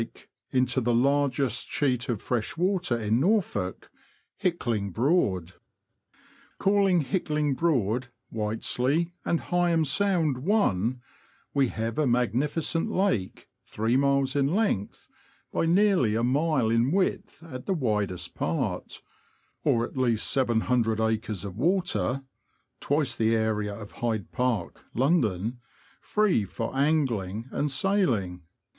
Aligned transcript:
dyke, 0.01 0.29
into 0.49 0.81
the 0.81 0.95
largest 0.95 1.69
sheet 1.69 2.09
of 2.09 2.19
fresh 2.23 2.57
water 2.57 2.97
in 2.97 3.19
Norfolk— 3.19 3.91
Hickling 4.43 4.89
Broad. 4.89 5.53
Calling 6.57 7.01
Hickling 7.03 7.53
Broad, 7.53 8.07
Whiteslea, 8.33 9.11
and 9.23 9.39
Helgham 9.39 9.85
Sound 9.85 10.39
one, 10.39 11.01
we 11.53 11.67
have 11.67 11.99
a 11.99 12.07
magnificent 12.07 12.89
lake 12.89 13.47
three 13.63 13.95
miles 13.95 14.35
in 14.35 14.47
length, 14.47 15.07
by 15.53 15.67
nearly 15.67 16.15
a 16.15 16.23
mile 16.23 16.71
in 16.71 16.91
width 16.91 17.43
at 17.43 17.67
the 17.67 17.73
widest 17.75 18.33
part, 18.33 19.03
or 19.63 19.85
at 19.85 19.95
least 19.95 20.31
700 20.31 20.99
acres 20.99 21.45
of 21.45 21.55
water 21.55 22.23
(twice 22.79 23.15
the 23.15 23.35
area 23.35 23.75
of 23.75 23.91
Hyde 23.91 24.31
Park, 24.31 24.83
London), 24.95 25.59
free 25.99 26.43
for 26.43 26.75
angling 26.75 27.45
and 27.51 27.69
sailing. 27.69 28.41